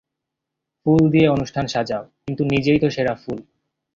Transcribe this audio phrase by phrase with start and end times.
[0.79, 3.39] ফুল দিয়ে অনুষ্ঠান সাজাও, কিন্তু নিজেই তো সেরা ফুল।